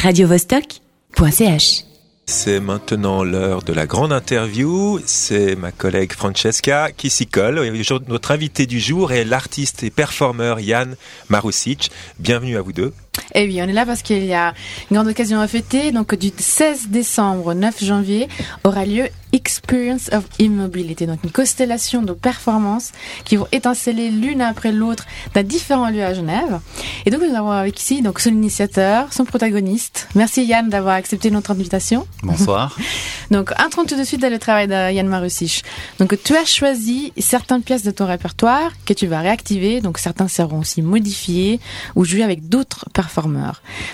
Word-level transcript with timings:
radiovostok.ch. 0.00 1.84
C'est 2.26 2.60
maintenant 2.60 3.22
l'heure 3.22 3.62
de 3.62 3.72
la 3.72 3.86
grande 3.86 4.12
interview. 4.12 5.00
C'est 5.04 5.56
ma 5.56 5.72
collègue 5.72 6.12
Francesca 6.12 6.90
qui 6.96 7.10
s'y 7.10 7.26
colle. 7.26 7.60
Notre 8.08 8.30
invité 8.30 8.66
du 8.66 8.80
jour 8.80 9.12
est 9.12 9.24
l'artiste 9.24 9.82
et 9.82 9.90
performeur 9.90 10.60
Yann 10.60 10.96
Marusic. 11.28 11.90
Bienvenue 12.18 12.56
à 12.56 12.62
vous 12.62 12.72
deux. 12.72 12.94
Eh 13.34 13.46
oui, 13.46 13.60
on 13.62 13.68
est 13.68 13.72
là 13.72 13.86
parce 13.86 14.02
qu'il 14.02 14.24
y 14.24 14.34
a 14.34 14.54
une 14.90 14.96
grande 14.96 15.08
occasion 15.08 15.40
à 15.40 15.46
fêter. 15.46 15.92
Donc, 15.92 16.14
du 16.14 16.30
16 16.36 16.88
décembre 16.88 17.46
au 17.46 17.54
9 17.54 17.82
janvier 17.84 18.28
aura 18.64 18.84
lieu 18.84 19.08
Experience 19.32 20.10
of 20.12 20.24
Immobility, 20.38 21.06
donc 21.06 21.22
une 21.22 21.30
constellation 21.30 22.02
de 22.02 22.12
performances 22.12 22.92
qui 23.24 23.36
vont 23.36 23.46
étinceler 23.52 24.10
l'une 24.10 24.42
après 24.42 24.72
l'autre 24.72 25.06
dans 25.34 25.46
différents 25.46 25.88
lieux 25.88 26.04
à 26.04 26.14
Genève. 26.14 26.60
Et 27.06 27.10
donc 27.10 27.22
nous 27.22 27.34
avons 27.36 27.50
avec 27.50 27.80
ici 27.80 28.02
donc 28.02 28.18
son 28.18 28.30
initiateur, 28.30 29.12
son 29.12 29.24
protagoniste. 29.24 30.08
Merci 30.14 30.44
Yann 30.44 30.68
d'avoir 30.68 30.94
accepté 30.94 31.30
notre 31.30 31.52
invitation. 31.52 32.06
Bonsoir. 32.22 32.76
donc 33.30 33.52
entrons 33.60 33.84
tout 33.84 33.96
de 33.96 34.04
suite 34.04 34.20
dans 34.20 34.30
le 34.30 34.38
travail 34.38 34.66
de 34.66 34.92
Yann 34.92 35.06
Marusich. 35.06 35.62
Donc 35.98 36.20
tu 36.22 36.34
as 36.34 36.44
choisi 36.44 37.12
certaines 37.18 37.62
pièces 37.62 37.84
de 37.84 37.92
ton 37.92 38.06
répertoire 38.06 38.72
que 38.84 38.92
tu 38.92 39.06
vas 39.06 39.20
réactiver, 39.20 39.80
donc 39.80 39.98
certains 39.98 40.28
seront 40.28 40.60
aussi 40.60 40.82
modifiés 40.82 41.60
ou 41.94 42.04
joués 42.04 42.24
avec 42.24 42.48
d'autres 42.48 42.86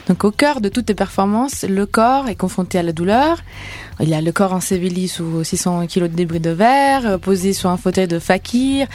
Donc 0.08 0.24
au 0.24 0.30
cœur 0.30 0.60
de 0.60 0.68
toutes 0.68 0.86
tes 0.86 0.94
performances, 0.94 1.64
le 1.68 1.86
corps 1.86 2.28
est 2.28 2.34
confronté 2.34 2.78
à 2.78 2.82
la 2.82 2.92
douleur. 2.92 3.38
Il 4.00 4.12
a 4.12 4.20
le 4.20 4.32
corps 4.32 4.52
enseveli 4.52 5.08
sous 5.08 5.42
600 5.42 5.86
kg 5.86 6.02
de 6.02 6.06
débris 6.08 6.40
de 6.40 6.50
verre, 6.50 7.06
euh, 7.06 7.18
posé 7.18 7.52
sur 7.52 7.70
un 7.70 7.76
fauteuil 7.76 8.06
de 8.06 8.18
fakir, 8.18 8.86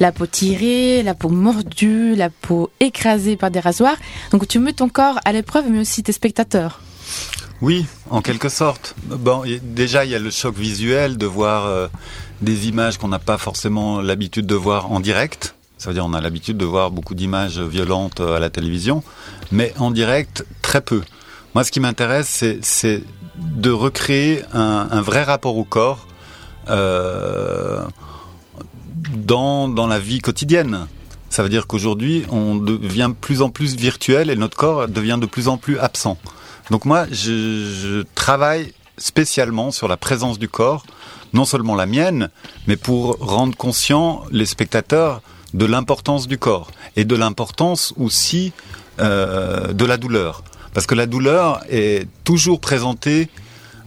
la 0.00 0.10
peau 0.10 0.26
tirée, 0.26 1.02
la 1.02 1.14
peau 1.14 1.28
mordue, 1.28 2.14
la 2.16 2.30
peau 2.30 2.70
écrasée 2.80 3.36
par 3.36 3.50
des 3.50 3.60
rasoirs. 3.60 3.96
Donc 4.32 4.48
tu 4.48 4.58
mets 4.58 4.72
ton 4.72 4.88
corps 4.88 5.20
à 5.24 5.32
l'épreuve, 5.32 5.66
mais 5.70 5.78
aussi 5.78 6.02
tes 6.02 6.12
spectateurs. 6.12 6.80
Oui, 7.60 7.86
en 8.10 8.22
quelque 8.22 8.48
sorte. 8.48 8.94
Bon, 9.04 9.42
déjà, 9.62 10.04
il 10.04 10.10
y 10.10 10.14
a 10.14 10.18
le 10.18 10.30
choc 10.30 10.56
visuel 10.56 11.16
de 11.16 11.26
voir 11.26 11.66
euh, 11.66 11.88
des 12.40 12.68
images 12.68 12.98
qu'on 12.98 13.08
n'a 13.08 13.18
pas 13.18 13.38
forcément 13.38 14.00
l'habitude 14.00 14.46
de 14.46 14.54
voir 14.54 14.92
en 14.92 15.00
direct. 15.00 15.56
Ça 15.78 15.90
veut 15.90 15.94
dire 15.94 16.04
on 16.04 16.12
a 16.12 16.20
l'habitude 16.20 16.56
de 16.56 16.64
voir 16.64 16.90
beaucoup 16.90 17.14
d'images 17.14 17.60
violentes 17.60 18.20
euh, 18.20 18.36
à 18.36 18.40
la 18.40 18.50
télévision, 18.50 19.04
mais 19.52 19.72
en 19.78 19.92
direct, 19.92 20.44
très 20.60 20.80
peu. 20.80 21.02
Moi, 21.54 21.64
ce 21.64 21.70
qui 21.70 21.80
m'intéresse, 21.80 22.44
c'est 22.62 23.02
de 23.36 23.70
recréer 23.70 24.42
un, 24.52 25.00
vrai 25.00 25.22
rapport 25.22 25.56
au 25.56 25.64
corps 25.64 26.06
euh, 26.68 27.82
dans, 29.14 29.86
la 29.86 29.98
vie 29.98 30.18
quotidienne. 30.18 30.86
Ça 31.30 31.42
veut 31.42 31.48
dire 31.48 31.66
qu'aujourd'hui, 31.66 32.24
on 32.30 32.56
devient 32.56 33.12
plus 33.18 33.40
en 33.40 33.50
plus 33.50 33.76
virtuel 33.76 34.30
et 34.30 34.36
notre 34.36 34.56
corps 34.56 34.88
devient 34.88 35.18
de 35.20 35.26
plus 35.26 35.48
en 35.48 35.56
plus 35.56 35.78
absent. 35.78 36.18
Donc 36.70 36.84
moi, 36.84 37.06
je, 37.10 37.64
je 37.64 38.04
travaille 38.14 38.72
spécialement 38.98 39.70
sur 39.70 39.88
la 39.88 39.96
présence 39.96 40.38
du 40.38 40.48
corps, 40.48 40.84
non 41.32 41.44
seulement 41.44 41.76
la 41.76 41.86
mienne, 41.86 42.30
mais 42.66 42.76
pour 42.76 43.16
rendre 43.20 43.56
conscient 43.56 44.24
les 44.32 44.46
spectateurs 44.46 45.22
de 45.54 45.64
l'importance 45.64 46.28
du 46.28 46.38
corps 46.38 46.70
et 46.96 47.04
de 47.04 47.14
l'importance 47.14 47.94
aussi 47.96 48.52
euh, 49.00 49.72
de 49.72 49.84
la 49.84 49.96
douleur. 49.96 50.42
Parce 50.74 50.86
que 50.86 50.94
la 50.94 51.06
douleur 51.06 51.60
est 51.68 52.06
toujours 52.24 52.60
présentée 52.60 53.28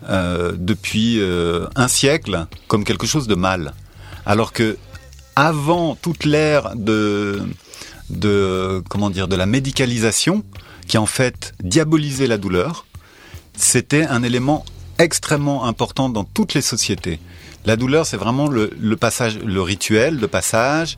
euh, 0.10 0.54
depuis 0.58 1.20
euh, 1.20 1.68
un 1.76 1.88
siècle 1.88 2.48
comme 2.68 2.84
quelque 2.84 3.06
chose 3.06 3.28
de 3.28 3.36
mal. 3.36 3.74
Alors 4.26 4.52
que 4.52 4.78
avant 5.36 5.96
toute 5.96 6.26
l'ère 6.26 6.76
de, 6.76 7.44
comment 8.90 9.10
dire, 9.10 9.28
de 9.28 9.36
la 9.36 9.46
médicalisation, 9.46 10.44
qui 10.88 10.98
en 10.98 11.06
fait 11.06 11.54
diabolisait 11.64 12.28
la 12.28 12.38
douleur, 12.38 12.86
c'était 13.56 14.06
un 14.06 14.24
élément 14.24 14.66
extrêmement 14.98 15.66
important 15.66 16.10
dans 16.10 16.24
toutes 16.24 16.54
les 16.54 16.62
sociétés. 16.62 17.20
La 17.66 17.76
douleur, 17.76 18.06
c'est 18.06 18.18
vraiment 18.18 18.50
passage, 19.00 19.40
le 19.40 19.62
rituel 19.62 20.18
de 20.18 20.26
passage. 20.26 20.98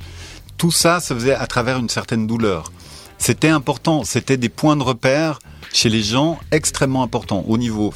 Tout 0.64 0.72
ça 0.72 1.02
se 1.02 1.14
faisait 1.14 1.36
à 1.36 1.46
travers 1.46 1.78
une 1.78 1.90
certaine 1.90 2.26
douleur. 2.26 2.72
C'était 3.18 3.50
important, 3.50 4.06
c'était 4.06 4.38
des 4.38 4.48
points 4.48 4.78
de 4.78 4.82
repère 4.82 5.40
chez 5.74 5.90
les 5.90 6.02
gens 6.02 6.40
extrêmement 6.52 7.04
importants 7.04 7.44
au 7.50 7.58
niveau 7.58 7.94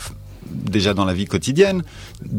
déjà 0.51 0.93
dans 0.93 1.05
la 1.05 1.13
vie 1.13 1.27
quotidienne, 1.27 1.83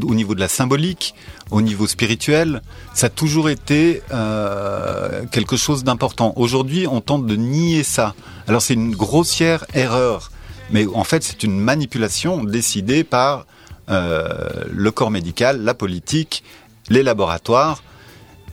au 0.03 0.15
niveau 0.15 0.35
de 0.35 0.41
la 0.41 0.49
symbolique, 0.49 1.15
au 1.51 1.63
niveau 1.63 1.87
spirituel, 1.87 2.61
ça 2.93 3.07
a 3.07 3.09
toujours 3.09 3.49
été 3.49 4.03
euh, 4.13 5.25
quelque 5.33 5.57
chose 5.57 5.83
d'important. 5.83 6.35
Aujourd'hui, 6.37 6.87
on 6.87 7.01
tente 7.01 7.25
de 7.25 7.35
nier 7.35 7.83
ça. 7.83 8.15
Alors 8.47 8.61
c'est 8.61 8.75
une 8.75 8.95
grossière 8.95 9.65
erreur, 9.73 10.31
mais 10.71 10.87
en 10.89 11.05
fait 11.05 11.23
c'est 11.23 11.43
une 11.43 11.59
manipulation 11.59 12.45
décidée 12.45 13.03
par 13.03 13.47
euh, 13.89 14.51
le 14.71 14.91
corps 14.91 15.11
médical, 15.11 15.65
la 15.65 15.73
politique, 15.73 16.45
les 16.91 17.03
laboratoires. 17.03 17.83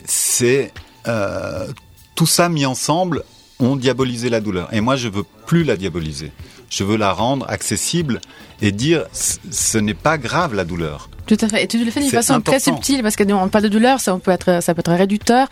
C'est 0.06 0.72
euh, 1.08 1.66
tout 2.14 2.26
ça 2.26 2.48
mis 2.48 2.66
ensemble 2.66 3.22
ont 3.58 3.76
diabolisé 3.76 4.28
la 4.28 4.40
douleur. 4.40 4.72
Et 4.72 4.80
moi, 4.80 4.96
je 4.96 5.08
veux 5.08 5.24
plus 5.46 5.64
la 5.64 5.76
diaboliser. 5.76 6.32
Je 6.68 6.84
veux 6.84 6.96
la 6.96 7.12
rendre 7.12 7.48
accessible 7.48 8.20
et 8.60 8.72
dire 8.72 9.06
ce 9.12 9.78
n'est 9.78 9.94
pas 9.94 10.18
grave 10.18 10.54
la 10.54 10.64
douleur. 10.64 11.08
Tout 11.26 11.36
à 11.40 11.48
fait. 11.48 11.64
Et 11.64 11.66
tu 11.66 11.84
le 11.84 11.90
fais 11.90 12.00
d'une 12.00 12.10
façon 12.10 12.40
très 12.40 12.60
subtile 12.60 13.02
parce 13.02 13.16
que 13.16 13.24
on 13.32 13.48
parle 13.48 13.64
de 13.64 13.68
douleur, 13.68 14.00
ça 14.00 14.16
peut 14.18 14.30
être, 14.30 14.62
ça 14.62 14.74
peut 14.74 14.80
être 14.80 14.92
réducteur. 14.92 15.48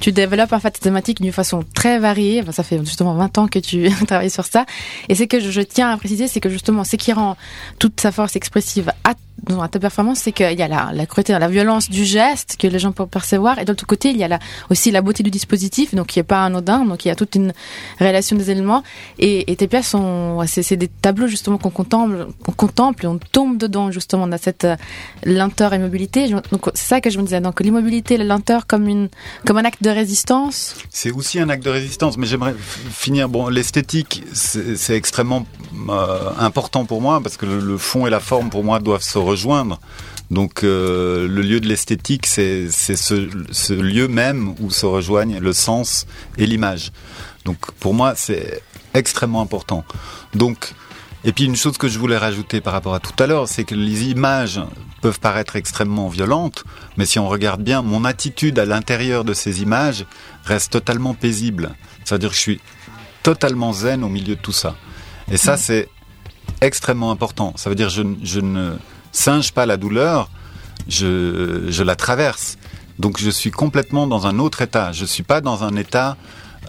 Tu 0.00 0.12
développes 0.12 0.52
en 0.52 0.60
fait 0.60 0.70
tes 0.70 0.80
thématiques 0.80 1.20
d'une 1.20 1.32
façon 1.32 1.64
très 1.74 1.98
variée. 1.98 2.44
ça 2.52 2.62
fait 2.62 2.78
justement 2.78 3.14
20 3.14 3.38
ans 3.38 3.48
que 3.48 3.58
tu 3.58 3.90
travailles 4.06 4.30
sur 4.30 4.44
ça. 4.44 4.66
Et 5.08 5.14
ce 5.14 5.24
que 5.24 5.40
je, 5.40 5.50
je 5.50 5.60
tiens 5.60 5.90
à 5.90 5.96
préciser, 5.96 6.28
c'est 6.28 6.40
que 6.40 6.48
justement, 6.48 6.84
ce 6.84 6.96
qui 6.96 7.12
rend 7.12 7.36
toute 7.78 8.00
sa 8.00 8.12
force 8.12 8.36
expressive 8.36 8.92
à 9.04 9.14
dans 9.42 9.66
ta 9.68 9.78
performance, 9.78 10.20
c'est 10.20 10.32
qu'il 10.32 10.58
y 10.58 10.62
a 10.62 10.68
la, 10.68 10.90
la 10.92 11.06
cruauté, 11.06 11.38
la 11.38 11.48
violence 11.48 11.90
du 11.90 12.04
geste 12.04 12.56
que 12.58 12.66
les 12.66 12.78
gens 12.78 12.92
peuvent 12.92 13.06
percevoir, 13.06 13.58
et 13.58 13.64
de 13.64 13.70
l'autre 13.70 13.86
côté, 13.86 14.10
il 14.10 14.16
y 14.16 14.24
a 14.24 14.28
la, 14.28 14.38
aussi 14.70 14.90
la 14.90 15.02
beauté 15.02 15.22
du 15.22 15.30
dispositif, 15.30 15.94
donc 15.94 16.08
qui 16.08 16.18
est 16.18 16.24
pas 16.24 16.44
anodin, 16.44 16.84
donc 16.84 17.04
il 17.04 17.08
y 17.08 17.10
a 17.10 17.14
toute 17.14 17.34
une 17.34 17.52
relation 18.00 18.36
des 18.36 18.50
éléments, 18.50 18.82
et, 19.18 19.50
et 19.50 19.56
tes 19.56 19.68
pièces 19.68 19.88
sont, 19.88 20.42
c'est 20.46 20.76
des 20.76 20.88
tableaux 20.88 21.26
justement 21.26 21.58
qu'on 21.58 21.70
contemple, 21.70 22.28
qu'on 22.44 22.52
contemple 22.52 23.04
et 23.04 23.08
on 23.08 23.18
tombe 23.18 23.58
dedans 23.58 23.90
justement 23.90 24.26
dans 24.26 24.38
cette 24.38 24.66
lenteur 25.24 25.72
et 25.72 25.78
mobilité. 25.78 26.28
Donc 26.28 26.70
c'est 26.74 26.86
ça 26.86 27.00
que 27.00 27.10
je 27.10 27.18
me 27.18 27.24
disais, 27.24 27.40
donc 27.40 27.60
l'immobilité, 27.60 28.16
la 28.16 28.24
lenteur 28.24 28.66
comme 28.66 28.88
une, 28.88 29.08
comme 29.46 29.58
un 29.58 29.64
acte 29.64 29.82
de 29.82 29.90
résistance. 29.90 30.74
C'est 30.90 31.10
aussi 31.10 31.38
un 31.40 31.48
acte 31.48 31.64
de 31.64 31.70
résistance, 31.70 32.16
mais 32.16 32.26
j'aimerais 32.26 32.54
finir. 32.90 33.28
Bon, 33.28 33.48
l'esthétique, 33.48 34.24
c'est 34.32 34.96
extrêmement 34.96 35.46
euh, 35.88 36.30
important 36.38 36.84
pour 36.84 37.00
moi 37.00 37.20
parce 37.20 37.36
que 37.36 37.46
le, 37.46 37.60
le, 37.60 37.78
fond 37.78 38.06
et 38.06 38.10
la 38.10 38.20
forme 38.20 38.50
pour 38.50 38.64
moi 38.64 38.78
doivent 38.78 39.02
se 39.02 39.18
rejoindre. 39.18 39.80
Donc 40.30 40.64
euh, 40.64 41.28
le 41.28 41.42
lieu 41.42 41.60
de 41.60 41.68
l'esthétique, 41.68 42.26
c'est 42.26 42.68
ce, 42.70 43.28
ce, 43.50 43.72
lieu 43.72 44.08
même 44.08 44.54
où 44.60 44.70
se 44.70 44.86
rejoignent 44.86 45.38
le 45.38 45.52
sens 45.52 46.06
et 46.36 46.46
l'image. 46.46 46.90
Donc 47.44 47.70
pour 47.78 47.94
moi, 47.94 48.14
c'est 48.16 48.60
extrêmement 48.94 49.40
important. 49.40 49.84
Donc 50.34 50.72
et 51.26 51.32
puis 51.32 51.44
une 51.44 51.56
chose 51.56 51.76
que 51.76 51.88
je 51.88 51.98
voulais 51.98 52.16
rajouter 52.16 52.60
par 52.60 52.72
rapport 52.72 52.94
à 52.94 53.00
tout 53.00 53.20
à 53.20 53.26
l'heure, 53.26 53.48
c'est 53.48 53.64
que 53.64 53.74
les 53.74 54.04
images 54.04 54.60
peuvent 55.02 55.18
paraître 55.18 55.56
extrêmement 55.56 56.08
violentes, 56.08 56.62
mais 56.96 57.04
si 57.04 57.18
on 57.18 57.28
regarde 57.28 57.60
bien, 57.62 57.82
mon 57.82 58.04
attitude 58.04 58.60
à 58.60 58.64
l'intérieur 58.64 59.24
de 59.24 59.34
ces 59.34 59.60
images 59.60 60.06
reste 60.44 60.70
totalement 60.70 61.14
paisible. 61.14 61.74
C'est-à-dire 62.04 62.30
que 62.30 62.36
je 62.36 62.40
suis 62.40 62.60
totalement 63.24 63.72
zen 63.72 64.04
au 64.04 64.08
milieu 64.08 64.36
de 64.36 64.40
tout 64.40 64.52
ça. 64.52 64.76
Et 65.28 65.36
ça, 65.36 65.56
c'est 65.56 65.88
extrêmement 66.60 67.10
important. 67.10 67.52
Ça 67.56 67.70
veut 67.70 67.76
dire 67.76 67.88
je, 67.88 68.02
je 68.22 68.38
ne 68.38 68.76
singe 69.10 69.52
pas 69.52 69.66
la 69.66 69.76
douleur, 69.76 70.30
je, 70.86 71.64
je, 71.68 71.82
la 71.82 71.96
traverse. 71.96 72.56
Donc 73.00 73.18
je 73.18 73.30
suis 73.30 73.50
complètement 73.50 74.06
dans 74.06 74.28
un 74.28 74.38
autre 74.38 74.62
état. 74.62 74.92
Je 74.92 75.04
suis 75.04 75.24
pas 75.24 75.40
dans 75.40 75.64
un 75.64 75.74
état 75.74 76.16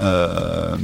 euh, 0.02 0.76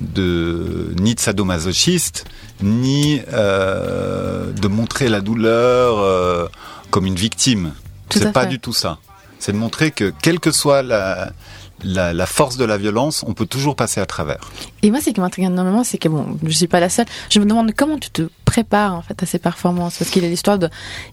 de 0.00 0.94
ni 1.00 1.14
de 1.14 1.20
sadomasochiste, 1.20 2.24
ni 2.62 3.20
euh, 3.32 4.52
de 4.52 4.68
montrer 4.68 5.08
la 5.08 5.20
douleur 5.20 5.98
euh, 5.98 6.48
comme 6.90 7.06
une 7.06 7.16
victime. 7.16 7.72
C'est 8.10 8.32
pas 8.32 8.46
du 8.46 8.58
tout 8.58 8.72
ça. 8.72 8.98
C'est 9.38 9.52
de 9.52 9.56
montrer 9.56 9.90
que 9.90 10.12
quelle 10.22 10.40
que 10.40 10.50
soit 10.50 10.82
la, 10.82 11.32
la, 11.84 12.12
la, 12.12 12.26
force 12.26 12.56
de 12.56 12.64
la 12.64 12.76
violence, 12.76 13.24
on 13.26 13.34
peut 13.34 13.46
toujours 13.46 13.76
passer 13.76 14.00
à 14.00 14.06
travers. 14.06 14.40
Et 14.82 14.90
moi, 14.90 15.00
ce 15.00 15.10
qui 15.10 15.20
m'intrigue 15.20 15.46
énormément, 15.46 15.84
c'est 15.84 15.98
que 15.98 16.08
bon, 16.08 16.38
je 16.42 16.50
suis 16.50 16.66
pas 16.66 16.80
la 16.80 16.88
seule. 16.88 17.06
Je 17.30 17.38
me 17.40 17.44
demande 17.44 17.72
comment 17.76 17.98
tu 17.98 18.10
te 18.10 18.22
prépares 18.44 18.94
en 18.94 19.02
fait 19.02 19.22
à 19.22 19.26
ces 19.26 19.38
performances, 19.38 19.96
parce 19.98 20.10
qu'il 20.10 20.22
y 20.22 20.26
a 20.26 20.28
l'histoire 20.28 20.58
de, 20.58 20.68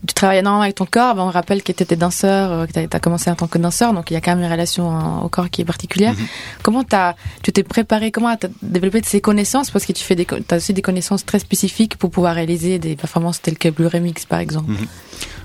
tu 0.07 0.13
travailles 0.13 0.39
énormément 0.39 0.63
avec 0.63 0.75
ton 0.75 0.85
corps. 0.85 1.13
Ben, 1.15 1.23
on 1.23 1.29
rappelle 1.29 1.61
que 1.61 1.71
tu 1.71 1.83
étais 1.83 1.95
danseur, 1.95 2.51
euh, 2.51 2.65
que 2.65 2.73
tu 2.73 2.79
as, 2.79 2.99
commencé 2.99 3.29
en 3.29 3.35
tant 3.35 3.47
que 3.47 3.59
danseur, 3.59 3.93
donc 3.93 4.09
il 4.09 4.15
y 4.15 4.17
a 4.17 4.21
quand 4.21 4.35
même 4.35 4.43
une 4.43 4.51
relation 4.51 4.85
hein, 4.91 5.21
au 5.23 5.29
corps 5.29 5.49
qui 5.49 5.61
est 5.61 5.69
particulière. 5.73 6.13
Mm 6.13 6.23
-hmm. 6.23 6.63
Comment 6.63 6.85
as, 6.91 7.15
tu 7.43 7.49
t'es 7.55 7.63
préparé, 7.75 8.05
comment 8.15 8.31
as 8.35 8.47
développé 8.75 8.97
ces 9.13 9.21
connaissances, 9.29 9.67
parce 9.73 9.85
que 9.87 9.93
tu 9.99 10.03
fais 10.07 10.17
des, 10.21 10.27
as 10.51 10.57
aussi 10.59 10.73
des 10.79 10.85
connaissances 10.89 11.23
très 11.29 11.41
spécifiques 11.47 11.95
pour 11.99 12.09
pouvoir 12.15 12.33
réaliser 12.41 12.73
des 12.87 12.95
performances 13.03 13.39
telles 13.43 13.59
que 13.63 13.69
Blue 13.75 13.89
Remix, 13.95 14.15
par 14.33 14.39
exemple. 14.45 14.71
Mm 14.71 14.77
-hmm. 14.77 14.87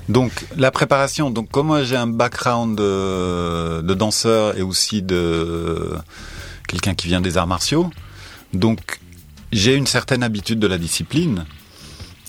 Donc 0.08 0.32
la 0.56 0.70
préparation, 0.78 1.24
donc 1.36 1.46
comme 1.54 1.68
moi 1.72 1.80
j'ai 1.84 1.98
un 2.06 2.10
background 2.22 2.70
de, 2.76 3.82
de, 3.88 3.94
danseur 4.02 4.44
et 4.58 4.62
aussi 4.70 4.98
de 5.11 5.11
quelqu'un 6.68 6.94
qui 6.94 7.06
vient 7.06 7.20
des 7.20 7.36
arts 7.36 7.46
martiaux, 7.46 7.90
donc 8.52 9.00
j'ai 9.52 9.74
une 9.74 9.86
certaine 9.86 10.22
habitude 10.22 10.58
de 10.58 10.66
la 10.66 10.78
discipline. 10.78 11.44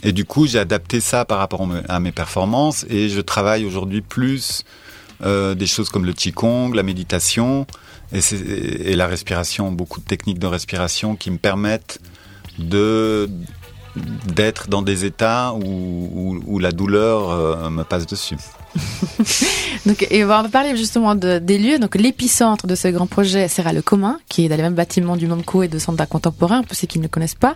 Et 0.03 0.11
du 0.11 0.25
coup, 0.25 0.45
j'ai 0.45 0.59
adapté 0.59 0.99
ça 0.99 1.23
par 1.23 1.37
rapport 1.37 1.65
à 1.87 1.99
mes 2.01 2.11
performances 2.11 2.85
et 2.89 3.07
je 3.07 3.21
travaille 3.21 3.65
aujourd'hui 3.65 4.01
plus 4.01 4.65
euh, 5.23 5.55
des 5.55 5.67
choses 5.67 5.89
comme 5.89 6.05
le 6.05 6.11
qigong, 6.11 6.73
la 6.73 6.83
méditation 6.83 7.65
et, 8.11 8.95
la 8.95 9.07
respiration, 9.07 9.71
beaucoup 9.71 10.01
de 10.01 10.05
techniques 10.05 10.39
de 10.39 10.47
respiration 10.47 11.15
qui 11.15 11.31
me 11.31 11.37
permettent 11.37 11.99
de 12.59 13.29
d'être 14.25 14.69
dans 14.69 14.81
des 14.81 15.05
états 15.05 15.53
où, 15.53 16.41
où, 16.47 16.57
la 16.57 16.71
douleur 16.71 17.29
euh, 17.29 17.69
me 17.69 17.83
passe 17.83 18.07
dessus. 18.07 18.37
donc, 19.85 20.07
et 20.09 20.23
on 20.23 20.27
va 20.27 20.43
parler 20.49 20.75
justement 20.75 21.15
de, 21.15 21.39
des 21.39 21.57
lieux. 21.57 21.79
Donc, 21.79 21.95
l'épicentre 21.95 22.67
de 22.67 22.75
ce 22.75 22.87
grand 22.87 23.07
projet 23.07 23.47
sera 23.47 23.73
le 23.73 23.81
commun, 23.81 24.19
qui 24.29 24.45
est 24.45 24.49
dans 24.49 24.55
les 24.55 24.63
mêmes 24.63 24.73
bâtiments 24.73 25.17
du 25.17 25.27
MOMCO 25.27 25.63
et 25.63 25.67
de 25.67 25.79
Centre 25.79 26.07
contemporain, 26.07 26.63
pour 26.63 26.75
ceux 26.75 26.87
qui 26.87 26.99
ne 26.99 27.07
connaissent 27.07 27.35
pas. 27.35 27.55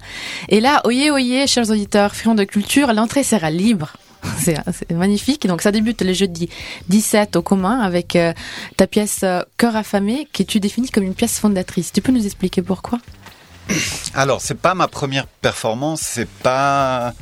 Et 0.49 0.59
là, 0.59 0.81
oyez, 0.85 1.11
oyez, 1.11 1.47
chers 1.47 1.69
auditeurs, 1.69 2.15
friands 2.15 2.35
de 2.35 2.43
culture, 2.43 2.93
l'entrée 2.93 3.23
sera 3.23 3.49
libre. 3.49 3.93
C'est 4.37 4.91
magnifique. 4.91 5.47
Donc 5.47 5.61
ça 5.61 5.71
débute 5.71 6.01
le 6.01 6.13
jeudi 6.13 6.49
17 6.89 7.35
au 7.35 7.41
commun 7.41 7.79
avec 7.79 8.15
euh, 8.15 8.33
ta 8.75 8.87
pièce 8.87 9.21
euh, 9.23 9.41
Cœur 9.57 9.75
affamé 9.75 10.27
qui 10.33 10.45
tu 10.45 10.59
définis 10.59 10.89
comme 10.89 11.03
une 11.03 11.15
pièce 11.15 11.39
fondatrice? 11.39 11.91
Tu 11.91 12.01
peux 12.01 12.11
nous 12.11 12.25
expliquer 12.25 12.61
pourquoi? 12.61 12.99
Alors 14.13 14.41
c'est 14.41 14.57
pas 14.59 14.73
ma 14.73 14.87
première 14.87 15.27
performance, 15.27 16.01
c'est 16.01 16.29
pas 16.29 17.13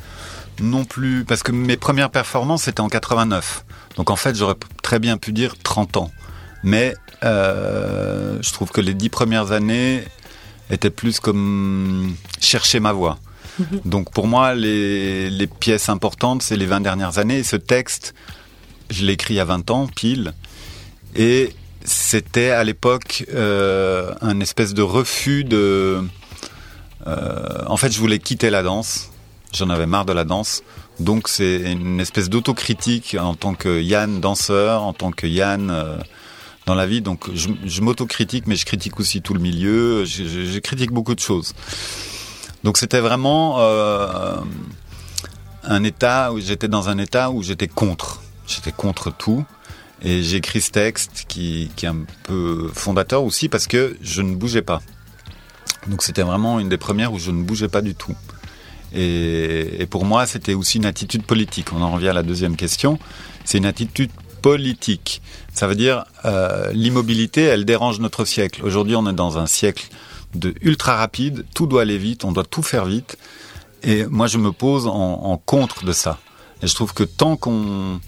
non 0.60 0.84
plus 0.84 1.24
parce 1.24 1.42
que 1.42 1.52
mes 1.52 1.76
premières 1.76 2.10
performances 2.10 2.62
c'était 2.64 2.80
en 2.80 2.88
89. 2.88 3.64
Donc 3.96 4.10
en 4.10 4.16
fait 4.16 4.36
j'aurais 4.36 4.56
très 4.82 4.98
bien 4.98 5.16
pu 5.16 5.32
dire 5.32 5.56
30 5.62 5.96
ans. 5.96 6.10
Mais 6.62 6.94
euh, 7.24 8.38
je 8.42 8.52
trouve 8.52 8.70
que 8.70 8.80
les 8.80 8.94
dix 8.94 9.08
premières 9.08 9.52
années 9.52 10.02
étaient 10.70 10.90
plus 10.90 11.20
comme 11.20 12.14
chercher 12.40 12.80
ma 12.80 12.92
voix. 12.92 13.18
Donc 13.84 14.12
pour 14.12 14.26
moi, 14.26 14.54
les, 14.54 15.48
pièces 15.60 15.88
importantes, 15.88 16.42
c'est 16.42 16.56
les 16.56 16.66
20 16.66 16.80
dernières 16.80 17.18
années. 17.18 17.38
Et 17.38 17.44
ce 17.44 17.56
texte, 17.56 18.14
je 18.90 19.04
l'ai 19.04 19.14
écrit 19.14 19.40
à 19.40 19.44
20 19.44 19.70
ans, 19.70 19.86
pile. 19.86 20.32
Et 21.14 21.54
c'était 21.84 22.50
à 22.50 22.64
l'époque 22.64 23.24
euh, 23.32 24.12
un 24.20 24.40
espèce 24.40 24.74
de 24.74 24.82
refus 24.82 25.44
de... 25.44 26.02
Euh, 27.06 27.64
en 27.66 27.76
fait, 27.76 27.92
je 27.92 27.98
voulais 27.98 28.18
quitter 28.18 28.50
la 28.50 28.62
danse. 28.62 29.10
J'en 29.52 29.70
avais 29.70 29.86
marre 29.86 30.04
de 30.04 30.12
la 30.12 30.24
danse. 30.24 30.62
Donc 31.00 31.28
c'est 31.28 31.72
une 31.72 32.00
espèce 32.00 32.28
d'autocritique 32.28 33.16
en 33.18 33.34
tant 33.34 33.54
que 33.54 33.80
Yann 33.80 34.20
danseur, 34.20 34.82
en 34.82 34.92
tant 34.92 35.10
que 35.10 35.26
Yann 35.26 35.70
euh, 35.70 35.98
dans 36.64 36.74
la 36.74 36.86
vie. 36.86 37.02
Donc 37.02 37.30
je, 37.34 37.80
m'autocritique, 37.80 38.46
mais 38.46 38.56
je 38.56 38.64
critique 38.64 38.98
aussi 38.98 39.22
tout 39.22 39.34
le 39.34 39.40
milieu. 39.40 40.04
Je, 40.04 40.24
je 40.24 40.58
critique 40.58 40.92
beaucoup 40.92 41.14
de 41.14 41.20
choses. 41.20 41.54
Donc 42.64 42.78
c'était 42.78 43.00
vraiment 43.00 43.56
euh, 43.60 44.36
un 45.62 45.84
état 45.84 46.32
où 46.32 46.40
j'étais 46.40 46.68
dans 46.68 46.88
un 46.88 46.98
état 46.98 47.30
où 47.30 47.42
j'étais 47.42 47.68
contre. 47.68 48.22
J'étais 48.46 48.72
contre 48.72 49.12
tout. 49.12 49.44
Et 50.02 50.22
j'ai 50.22 50.38
écrit 50.38 50.60
ce 50.60 50.70
texte 50.70 51.24
qui, 51.26 51.70
qui, 51.74 51.86
est 51.86 51.88
un 51.88 52.04
peu 52.24 52.70
fondateur 52.74 53.24
aussi 53.24 53.48
parce 53.48 53.66
que 53.66 53.96
je 54.02 54.20
ne 54.20 54.34
bougeais 54.34 54.62
pas. 54.62 54.80
Donc 55.86 56.02
c'était 56.02 56.22
vraiment 56.22 56.60
une 56.60 56.68
des 56.68 56.76
premières 56.76 57.12
où 57.12 57.18
je 57.18 57.30
ne 57.30 57.42
bougeais 57.42 57.68
pas 57.68 57.82
du 57.82 57.94
tout. 57.94 58.14
Et, 58.96 59.86
pour 59.90 60.04
moi, 60.04 60.26
c'était 60.26 60.54
aussi 60.54 60.78
une 60.78 60.86
attitude 60.86 61.22
politique. 61.22 61.72
On 61.72 61.82
en 61.82 61.92
revient 61.92 62.08
à 62.08 62.12
la 62.12 62.22
deuxième 62.22 62.56
question. 62.56 62.98
C'est 63.44 63.58
une 63.58 63.66
attitude 63.66 64.10
politique. 64.40 65.20
Ça 65.52 65.66
veut 65.66 65.74
dire 65.74 66.04
euh, 66.24 66.70
l'immobilité, 66.72 67.42
elle 67.42 67.64
dérange 67.64 68.00
notre 68.00 68.24
siècle. 68.24 68.62
Aujourd'hui, 68.64 68.96
on 68.96 69.06
est 69.08 69.12
dans 69.12 69.38
un 69.38 69.46
siècle 69.46 69.88
de 70.34 70.54
ultra 70.60 70.96
rapide, 70.96 71.44
tout 71.54 71.66
doit 71.66 71.82
aller 71.82 71.98
vite, 71.98 72.24
on 72.24 72.32
doit 72.32 72.44
tout 72.44 72.62
faire 72.62 72.84
vite. 72.84 73.16
Et 73.82 74.06
moi, 74.06 74.26
je 74.26 74.38
me 74.38 74.52
pose 74.52 74.86
en, 74.86 75.40
contre 75.44 75.84
de 75.84 75.92
ça. 75.92 76.18
Et 76.62 76.66
je 76.66 76.74
trouve 76.74 76.94
que 76.94 77.04
tant 77.04 77.36
qu'on 77.36 78.00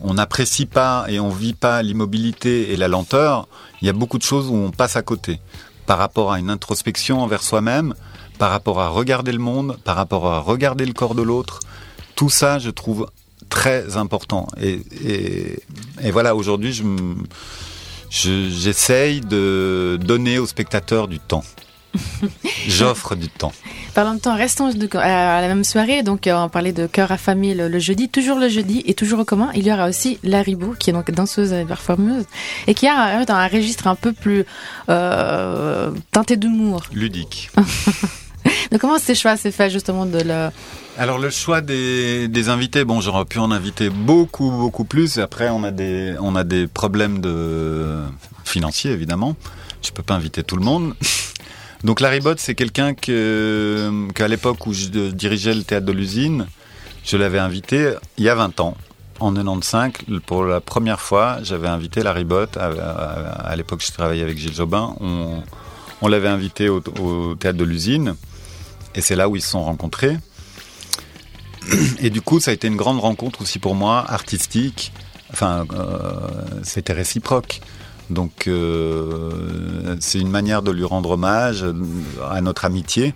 on 0.00 0.14
n'apprécie 0.14 0.66
pas 0.66 1.06
et 1.08 1.18
on 1.18 1.30
vit 1.30 1.54
pas 1.54 1.82
l'immobilité 1.82 2.72
et 2.72 2.76
la 2.76 2.88
lenteur, 2.88 3.48
il 3.80 3.86
y 3.86 3.88
a 3.88 3.92
beaucoup 3.92 4.18
de 4.18 4.22
choses 4.22 4.48
où 4.48 4.54
on 4.54 4.70
passe 4.70 4.96
à 4.96 5.02
côté. 5.02 5.40
Par 5.86 5.98
rapport 5.98 6.32
à 6.32 6.38
une 6.38 6.50
introspection 6.50 7.20
envers 7.20 7.42
soi-même, 7.42 7.94
par 8.38 8.50
rapport 8.50 8.80
à 8.80 8.88
regarder 8.88 9.32
le 9.32 9.38
monde, 9.38 9.78
par 9.84 9.96
rapport 9.96 10.26
à 10.26 10.40
regarder 10.40 10.84
le 10.86 10.92
corps 10.92 11.14
de 11.14 11.22
l'autre, 11.22 11.60
tout 12.14 12.30
ça, 12.30 12.58
je 12.58 12.70
trouve 12.70 13.08
très 13.48 13.96
important. 13.96 14.46
Et, 14.60 14.80
et, 16.02 16.10
voilà, 16.10 16.34
aujourd'hui, 16.34 16.72
je, 16.72 16.82
j'essaye 18.10 19.20
de 19.20 19.98
donner 20.00 20.38
aux 20.38 20.46
spectateurs 20.46 21.08
du 21.08 21.18
temps. 21.18 21.44
J'offre 22.68 23.14
du 23.14 23.28
temps. 23.28 23.52
Parlant 23.94 24.14
de 24.14 24.20
temps, 24.20 24.36
restons 24.36 24.70
à 24.94 25.40
la 25.40 25.48
même 25.48 25.64
soirée. 25.64 26.02
Donc, 26.02 26.26
euh, 26.26 26.34
on 26.36 26.48
parlait 26.48 26.72
de 26.72 26.86
cœur 26.86 27.12
affamé 27.12 27.54
le, 27.54 27.68
le 27.68 27.78
jeudi, 27.78 28.08
toujours 28.10 28.38
le 28.38 28.48
jeudi 28.48 28.82
et 28.86 28.94
toujours 28.94 29.20
au 29.20 29.24
commun. 29.24 29.50
Il 29.54 29.66
y 29.66 29.72
aura 29.72 29.88
aussi 29.88 30.18
Laribou, 30.22 30.74
qui 30.78 30.90
est 30.90 30.92
donc 30.92 31.10
danseuse 31.10 31.52
et 31.52 31.64
performeuse 31.64 32.24
et 32.66 32.74
qui 32.74 32.86
a 32.86 33.24
dans 33.24 33.34
un 33.34 33.48
registre 33.48 33.86
un 33.86 33.94
peu 33.94 34.12
plus 34.12 34.44
euh, 34.90 35.90
teinté 36.12 36.36
d'humour. 36.36 36.82
Ludique. 36.92 37.50
donc, 38.70 38.80
comment 38.80 38.98
ce 38.98 39.14
choix 39.14 39.36
s'est 39.36 39.52
fait 39.52 39.70
justement 39.70 40.06
de. 40.06 40.20
Alors 40.98 41.18
le 41.18 41.30
choix 41.30 41.60
des, 41.60 42.28
des 42.28 42.48
invités, 42.48 42.84
bon 42.84 43.00
j'aurais 43.00 43.26
pu 43.26 43.38
en 43.38 43.50
inviter 43.50 43.90
beaucoup 43.90 44.50
beaucoup 44.50 44.84
plus. 44.84 45.18
Après 45.18 45.50
on 45.50 45.62
a 45.64 45.70
des 45.70 46.14
on 46.20 46.36
a 46.36 46.44
des 46.44 46.66
problèmes 46.66 47.20
de 47.20 48.00
financiers 48.44 48.92
évidemment. 48.92 49.36
Je 49.82 49.90
peux 49.90 50.02
pas 50.02 50.14
inviter 50.14 50.42
tout 50.42 50.56
le 50.56 50.64
monde. 50.64 50.94
Donc 51.84 52.00
Larry 52.00 52.20
Bott, 52.20 52.40
c'est 52.40 52.54
quelqu'un 52.54 52.94
que, 52.94 54.08
qu'à 54.14 54.28
l'époque 54.28 54.66
où 54.66 54.72
je 54.72 54.88
dirigeais 55.10 55.54
le 55.54 55.62
théâtre 55.62 55.86
de 55.86 55.92
l'usine, 55.92 56.46
je 57.04 57.16
l'avais 57.16 57.38
invité 57.38 57.92
il 58.16 58.24
y 58.24 58.28
a 58.28 58.34
20 58.34 58.60
ans. 58.60 58.76
En 59.20 59.32
95, 59.32 59.92
pour 60.26 60.44
la 60.44 60.60
première 60.60 61.00
fois, 61.00 61.38
j'avais 61.42 61.68
invité 61.68 62.02
Larry 62.02 62.24
Bott. 62.24 62.56
À, 62.58 63.54
l'époque, 63.56 63.82
je 63.86 63.92
travaillais 63.92 64.22
avec 64.22 64.36
Gilles 64.36 64.54
Jobin. 64.54 64.94
On, 65.00 65.42
on 66.02 66.08
l'avait 66.08 66.28
invité 66.28 66.68
au, 66.68 66.80
théâtre 66.80 67.56
de 67.56 67.64
l'usine. 67.64 68.14
Et 68.96 69.00
c'est 69.00 69.14
là 69.14 69.28
où 69.28 69.36
ils 69.36 69.42
se 69.42 69.50
sont 69.50 69.62
rencontrés. 69.62 70.16
Et 72.00 72.10
du 72.10 72.20
coup, 72.20 72.40
ça 72.40 72.50
a 72.50 72.54
été 72.54 72.66
une 72.66 72.76
grande 72.76 73.00
rencontre 73.00 73.42
aussi 73.42 73.58
pour 73.58 73.74
moi, 73.74 74.04
artistique. 74.08 74.92
Enfin, 75.32 75.66
euh, 75.72 76.28
c'était 76.62 76.92
réciproque. 76.92 77.60
Donc 78.10 78.46
euh, 78.46 79.96
c'est 80.00 80.20
une 80.20 80.30
manière 80.30 80.62
de 80.62 80.70
lui 80.70 80.84
rendre 80.84 81.10
hommage 81.10 81.66
à 82.28 82.40
notre 82.40 82.64
amitié. 82.64 83.14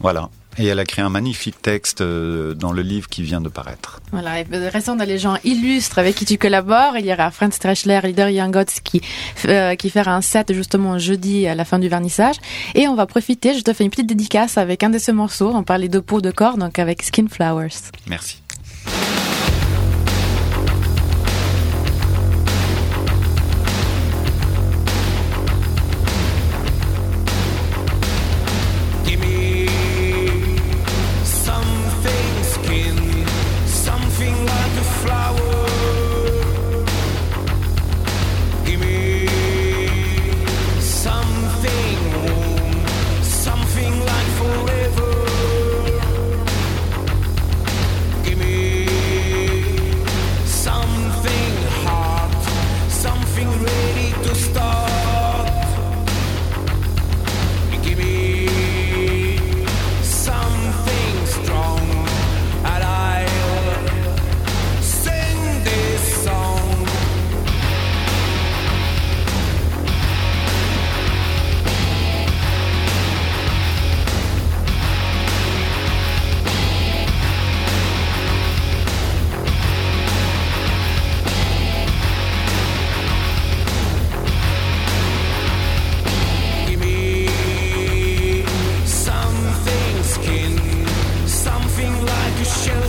Voilà. 0.00 0.30
Et 0.58 0.66
elle 0.66 0.78
a 0.78 0.84
créé 0.84 1.04
un 1.04 1.10
magnifique 1.10 1.60
texte 1.60 2.00
euh, 2.00 2.54
dans 2.54 2.72
le 2.72 2.82
livre 2.82 3.08
qui 3.08 3.22
vient 3.22 3.40
de 3.40 3.48
paraître. 3.48 4.00
Voilà, 4.12 4.40
et 4.40 4.46
restons 4.68 4.96
dans 4.96 5.04
les 5.04 5.18
gens 5.18 5.36
illustres 5.44 5.98
avec 5.98 6.14
qui 6.14 6.24
tu 6.24 6.38
collabores. 6.38 6.96
Il 6.98 7.06
y 7.06 7.12
aura 7.12 7.30
Franz 7.30 7.56
Streschler, 7.56 8.00
leader 8.04 8.30
Gods, 8.50 8.80
qui, 8.82 9.00
euh, 9.46 9.74
qui 9.74 9.90
fera 9.90 10.14
un 10.14 10.22
set 10.22 10.52
justement 10.52 10.98
jeudi 10.98 11.46
à 11.46 11.54
la 11.54 11.64
fin 11.64 11.78
du 11.78 11.88
vernissage. 11.88 12.36
Et 12.74 12.88
on 12.88 12.94
va 12.94 13.06
profiter, 13.06 13.54
je 13.54 13.62
te 13.62 13.72
fais 13.72 13.84
une 13.84 13.90
petite 13.90 14.08
dédicace 14.08 14.58
avec 14.58 14.82
un 14.82 14.90
de 14.90 14.98
ces 14.98 15.12
morceaux. 15.12 15.52
On 15.54 15.62
parlait 15.62 15.88
de 15.88 15.98
peau 15.98 16.20
de 16.20 16.30
corps, 16.30 16.56
donc 16.56 16.78
avec 16.78 17.02
Skin 17.02 17.26
Flowers. 17.28 17.90
Merci. 18.08 18.42
to 54.22 54.34
start. 54.34 54.95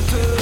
to 0.05 0.36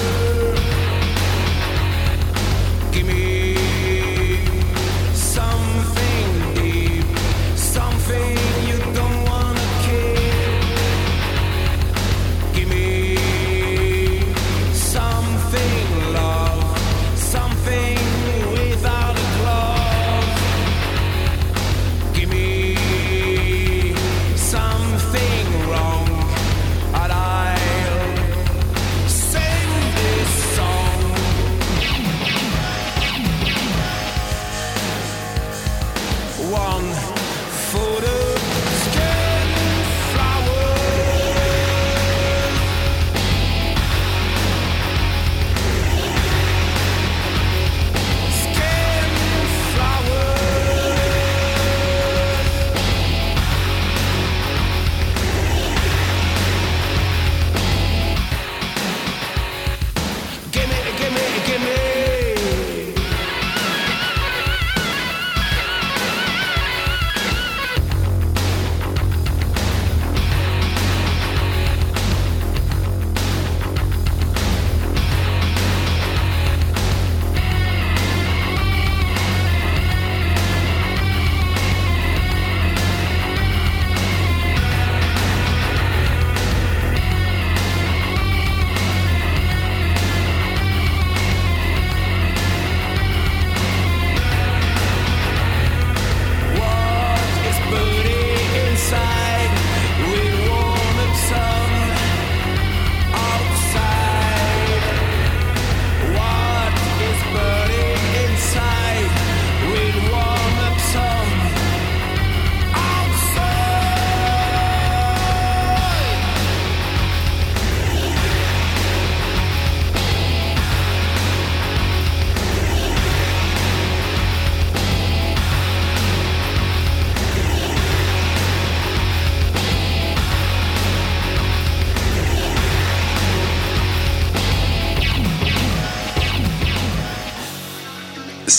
one. 36.51 37.14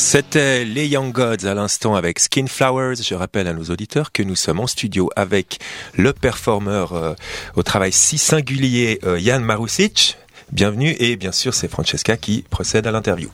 C'était 0.09 0.65
les 0.65 0.87
Young 0.87 1.11
Gods 1.11 1.47
à 1.47 1.55
l'instant 1.55 1.97
avec 1.97 2.21
Skin 2.21 2.47
Flowers. 2.47 2.95
Je 2.95 3.17
rappelle 3.17 3.49
à 3.49 3.53
nos 3.53 3.65
auditeurs 3.65 4.13
que 4.13 4.23
nous 4.23 4.37
sommes 4.37 4.61
en 4.61 4.69
studio 4.69 5.11
avec 5.17 5.59
le 5.97 6.13
performeur 6.13 6.93
euh, 6.93 7.15
au 7.57 7.65
travail 7.65 7.91
si 7.91 8.17
singulier 8.17 9.01
euh, 9.03 9.19
Jan 9.19 9.41
Marusic. 9.41 10.17
Bienvenue 10.53 10.95
et 11.01 11.17
bien 11.17 11.33
sûr 11.33 11.53
c'est 11.55 11.67
Francesca 11.67 12.17
qui 12.17 12.45
procède 12.49 12.87
à 12.87 12.93
l'interview. 12.93 13.29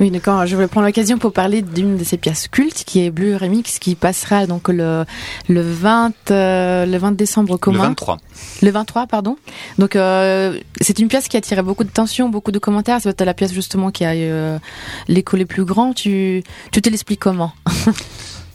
Oui 0.00 0.10
d'accord, 0.10 0.46
je 0.46 0.54
voulais 0.56 0.66
prendre 0.66 0.86
l'occasion 0.86 1.16
pour 1.16 1.32
parler 1.32 1.62
d'une 1.62 1.96
de 1.96 2.02
ces 2.02 2.16
pièces 2.16 2.48
cultes 2.48 2.82
qui 2.84 3.04
est 3.04 3.10
Blue 3.10 3.36
Remix 3.36 3.78
qui 3.78 3.94
passera 3.94 4.46
donc 4.46 4.68
le, 4.68 5.04
le 5.48 5.60
20 5.62 6.12
euh, 6.32 6.86
le 6.86 6.98
20 6.98 7.12
décembre 7.12 7.56
commun. 7.56 7.78
Le 7.78 7.88
23. 7.90 8.18
Le 8.62 8.70
23 8.70 9.06
pardon. 9.06 9.36
Donc 9.78 9.94
euh, 9.94 10.58
c'est 10.80 10.98
une 10.98 11.06
pièce 11.06 11.28
qui 11.28 11.36
a 11.36 11.38
attiré 11.38 11.62
beaucoup 11.62 11.84
de 11.84 11.90
tension, 11.90 12.28
beaucoup 12.28 12.50
de 12.50 12.58
commentaires, 12.58 12.98
c'est 13.00 13.20
la 13.20 13.34
pièce 13.34 13.52
justement 13.52 13.92
qui 13.92 14.04
a 14.04 14.16
eu 14.16 14.22
euh, 14.22 14.58
l'écho 15.06 15.36
les 15.36 15.46
plus 15.46 15.64
grands. 15.64 15.92
Tu 15.92 16.42
tu 16.72 16.82
te 16.82 16.88
l'expliques 16.88 17.20
comment? 17.20 17.52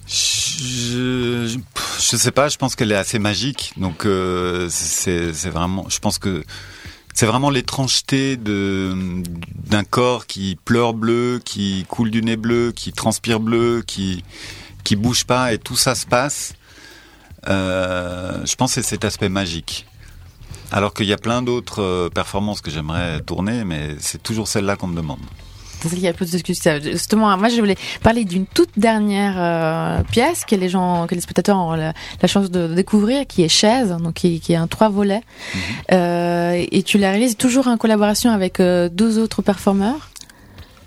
Je, 0.08 1.48
je, 1.48 1.58
je 2.00 2.18
sais 2.18 2.32
pas, 2.32 2.48
je 2.50 2.58
pense 2.58 2.75
qu'elle 2.75 2.92
est 2.92 2.96
assez 2.96 3.20
magique. 3.20 3.74
Donc 3.78 4.06
euh, 4.06 4.68
c'est 4.70 5.32
vraiment 5.50 5.86
je 5.90 6.00
pense 6.00 6.20
que 6.20 6.44
c'est 7.15 7.25
vraiment 7.25 7.50
l'étrangeté 7.50 8.36
d'un 8.38 9.84
corps 9.86 10.27
qui 10.27 10.57
pleure 10.65 10.93
bleu, 10.93 11.41
qui 11.43 11.86
coule 11.88 12.12
du 12.12 12.22
nez 12.22 12.36
bleu, 12.36 12.74
qui 12.75 12.91
transpire 12.91 13.39
bleu, 13.39 13.84
qui 13.88 14.24
qui 14.84 14.95
bouge 14.95 15.24
pas 15.24 15.53
et 15.53 15.57
tout 15.57 15.77
ça 15.77 15.95
se 15.95 16.05
passe. 16.05 16.53
Euh, 17.48 18.45
je 18.45 18.55
pense 18.55 18.75
que 18.75 18.81
c'est 18.81 18.88
cet 18.88 19.05
aspect 19.05 19.29
magique. 19.29 19.88
Alors 20.72 20.93
qu'il 20.93 21.05
y 21.05 21.13
a 21.13 21.17
plein 21.17 21.41
d'autres 21.41 21.81
euh, 21.81 22.10
performances 22.10 22.60
que 22.60 22.69
j'aimerais 22.69 23.22
tourner, 23.22 23.63
mais 23.63 23.95
c'est 24.00 24.22
toujours 24.22 24.48
celle-là 24.48 24.75
qu'on 24.75 24.88
me 24.88 24.95
demande. 24.95 25.19
Justement, 26.82 27.36
moi, 27.38 27.50
je 27.50 27.60
voulais 27.60 27.77
parler 28.01 28.25
d'une 28.25 28.46
toute 28.46 28.70
dernière 28.77 29.36
euh, 29.38 30.03
pièce 30.03 30.46
que 30.46 30.55
les 30.55 30.70
gens, 30.70 31.08
que 31.08 31.15
les 31.15 31.22
spectateurs 31.22 31.58
ont 31.58 31.74
la, 31.74 31.94
chance 32.27 32.50
de, 32.51 32.67
découvrir, 32.67 33.27
qui 33.27 33.44
est 33.44 33.50
Chaise, 33.50 33.89
donc 33.89 34.15
qui, 34.15 34.39
qui 34.39 34.53
est 34.53 34.58
un 34.58 34.67
trois 34.67 34.89
volets. 34.89 35.22
Mhm. 35.53 35.62
euh, 35.91 36.65
et 36.72 36.84
tu 36.84 36.98
la 36.98 37.12
réalises 37.12 37.38
toujours 37.38 37.67
en 37.67 37.77
collaboration 37.77 38.32
avec 38.32 38.60
euh, 38.60 38.89
deux 38.89 39.20
autres 39.20 39.41
performeurs? 39.41 40.10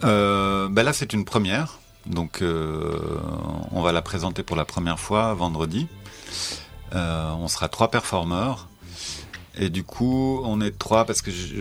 Euh, 0.04 0.68
ben 0.68 0.82
là, 0.82 0.92
c'est 0.92 1.12
une 1.12 1.24
première. 1.24 1.78
Donc, 2.06 2.42
on 2.42 3.82
va 3.82 3.92
la 3.92 4.00
présenter 4.00 4.42
pour 4.42 4.56
la 4.56 4.64
première 4.64 4.98
fois 4.98 5.34
vendredi. 5.34 5.86
on 6.94 7.48
sera 7.48 7.68
trois 7.68 7.90
performeurs. 7.90 8.68
Et 9.58 9.70
du 9.70 9.82
coup, 9.82 10.40
on 10.44 10.60
est 10.60 10.78
trois 10.78 11.04
parce 11.04 11.20
que 11.20 11.32
je, 11.32 11.56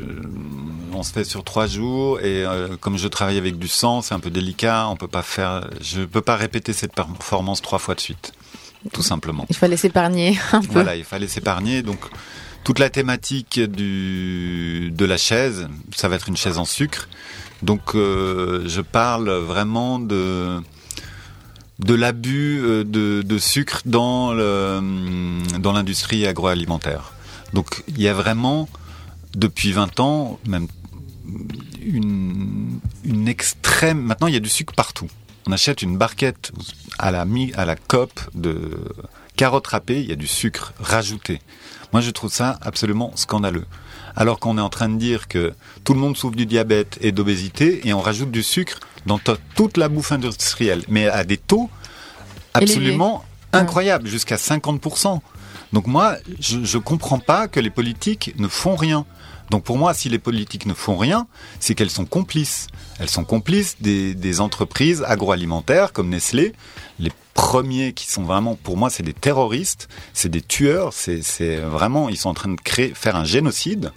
on 0.94 1.01
se 1.01 1.12
fait 1.12 1.24
sur 1.24 1.44
trois 1.44 1.66
jours 1.66 2.20
et 2.20 2.46
euh, 2.46 2.77
comme 2.80 2.98
je 2.98 3.08
travaille 3.08 3.39
avec 3.39 3.58
du 3.58 3.68
sang, 3.68 4.01
c'est 4.01 4.13
un 4.13 4.20
peu 4.20 4.30
délicat. 4.30 4.88
On 4.88 4.96
peut 4.96 5.08
pas 5.08 5.24
faire, 5.24 5.68
je 5.82 6.01
peux 6.01 6.22
pas 6.22 6.36
répéter 6.36 6.74
cette 6.74 6.94
performance 6.94 7.62
trois 7.62 7.80
fois 7.80 7.96
de 7.96 8.00
suite, 8.00 8.34
tout 8.94 9.01
simplement. 9.01 9.48
Il 9.50 9.56
fallait 9.56 9.77
s'épargner 9.77 10.38
un 10.51 10.62
peu. 10.62 10.74
Voilà, 10.74 10.96
il 10.96 11.04
fallait 11.04 11.27
s'épargner. 11.27 11.82
Donc 11.82 12.00
toute 12.63 12.77
la 12.77 12.92
thématique 12.92 13.60
du 13.60 14.92
de 14.92 15.06
la 15.06 15.18
chaise, 15.18 15.68
ça 15.96 16.08
va 16.08 16.18
être 16.18 16.30
une 16.30 16.38
chaise 16.38 16.60
en 16.60 16.66
sucre. 16.66 17.10
Donc 17.63 17.96
euh, 17.96 18.63
je 18.68 18.82
parle 18.82 19.30
vraiment 19.30 19.98
de 19.98 20.62
de 21.80 21.94
l'abus 21.94 22.60
euh, 22.63 22.84
de, 22.84 23.22
de, 23.22 23.38
sucre 23.38 23.82
dans 23.86 24.34
le, 24.34 24.80
dans 25.60 25.74
l'industrie 25.74 26.25
agroalimentaire. 26.25 27.13
Donc 27.54 27.84
il 27.88 28.01
y 28.01 28.08
a 28.08 28.13
vraiment, 28.13 28.68
depuis 29.36 29.72
20 29.72 30.00
ans, 30.00 30.39
même 30.48 30.68
une, 31.82 32.80
une 33.04 33.27
extrême... 33.27 34.01
Maintenant, 34.01 34.27
il 34.27 34.34
y 34.34 34.38
a 34.38 34.42
du 34.42 34.50
sucre 34.50 34.74
partout. 34.74 35.08
On 35.48 35.51
achète 35.51 35.82
une 35.82 35.98
barquette 35.98 36.51
à 37.00 37.12
la, 37.12 37.25
à 37.56 37.66
la 37.66 37.75
COP 37.75 38.20
de 38.34 38.72
carottes 39.36 39.68
râpées, 39.68 40.01
il 40.01 40.10
y 40.10 40.12
a 40.12 40.16
du 40.16 40.27
sucre 40.27 40.74
rajouté. 40.80 41.39
Moi, 41.94 42.01
je 42.01 42.12
trouve 42.12 42.32
ça 42.32 42.60
absolument 42.62 43.13
scandaleux. 43.16 43.66
Alors 44.16 44.39
qu'on 44.39 44.58
est 44.58 44.62
en 44.62 44.70
train 44.70 44.89
de 44.89 44.98
dire 44.98 45.27
que 45.27 45.54
tout 45.84 45.94
le 45.94 46.00
monde 46.00 46.18
souffre 46.18 46.36
du 46.36 46.46
diabète 46.46 46.98
et 47.01 47.12
d'obésité, 47.12 47.88
et 47.88 47.94
on 47.94 48.01
rajoute 48.01 48.32
du 48.32 48.44
sucre 48.44 48.80
dans 49.06 49.20
toute 49.56 49.77
la 49.77 49.89
bouffe 49.89 50.12
industrielle, 50.12 50.84
mais 50.89 51.08
à 51.08 51.24
des 51.24 51.38
taux 51.38 51.70
absolument 52.54 53.24
incroyables, 53.54 54.08
jusqu'à 54.08 54.36
50%. 54.36 55.22
Donc 55.74 55.88
moi, 55.88 56.15
je 56.39 56.57
ne 56.59 56.81
comprends 56.81 57.19
pas 57.19 57.47
que 57.47 57.59
les 57.59 57.69
politiques 57.69 58.33
ne 58.38 58.47
font 58.47 58.75
rien. 58.75 59.05
Donc 59.50 59.63
pour 59.63 59.77
moi, 59.77 59.93
si 59.93 60.09
les 60.09 60.19
politiques 60.19 60.65
ne 60.65 60.74
font 60.74 60.97
rien, 60.97 61.27
c'est 61.59 61.75
qu'elles 61.75 61.89
sont 61.89 62.05
complices. 62.05 62.67
Elles 63.00 63.09
sont 63.09 63.24
complices 63.24 63.77
des, 63.79 64.41
entreprises 64.41 65.03
agroalimentaires 65.07 65.93
comme 65.93 66.09
Nestlé. 66.09 66.53
Les 67.00 67.12
premiers 67.33 67.93
qui 67.93 68.09
sont 68.09 68.24
vraiment, 68.24 68.55
pour 68.55 68.77
moi, 68.77 68.89
c'est 68.89 69.03
des 69.03 69.13
terroristes, 69.13 69.88
c'est 70.13 70.29
des 70.29 70.41
tueurs, 70.41 70.91
c'est 70.93 71.57
vraiment, 71.57 72.09
ils 72.09 72.17
sont 72.17 72.29
en 72.29 72.33
train 72.33 72.50
de 72.50 72.93
faire 72.93 73.15
un 73.15 73.24
génocide. 73.24 73.91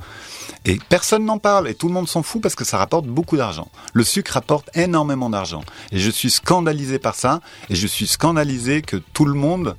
Et 0.67 0.79
personne 0.89 1.25
n'en 1.25 1.39
parle 1.39 1.69
et 1.69 1.75
tout 1.75 1.89
le 1.89 1.95
monde 1.95 2.09
s'en 2.09 2.23
fout 2.23 2.43
parce 2.43 2.55
que 2.55 2.65
ça 2.65 2.77
rapporte 2.77 3.07
beaucoup 3.07 3.39
d'argent. 3.39 3.71
Le 3.95 4.05
sucre 4.05 4.35
rapporte 4.35 4.69
énormément 4.75 5.31
d'argent. 5.31 5.63
Et 5.91 5.99
je 5.99 6.11
suis 6.11 6.31
scandalisé 6.31 6.99
par 6.99 7.15
ça 7.15 7.41
et 7.71 7.75
je 7.75 7.87
suis 7.87 8.07
scandalisé 8.07 8.83
que 8.83 8.97
tout 8.97 9.25
le 9.25 9.35
monde 9.35 9.75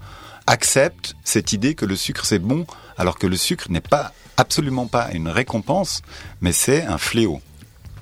accepte 0.52 1.16
cette 1.24 1.54
idée 1.54 1.76
que 1.76 1.86
le 1.86 1.96
sucre 1.96 2.26
c'est 2.26 2.38
bon 2.38 2.66
alors 2.98 3.18
que 3.18 3.26
le 3.26 3.38
sucre 3.38 3.68
n'est 3.70 3.80
pas 3.80 4.12
absolument 4.36 4.86
pas 4.86 5.10
une 5.14 5.30
récompense 5.30 6.02
mais 6.42 6.52
c'est 6.52 6.84
un 6.84 6.98
fléau. 6.98 7.42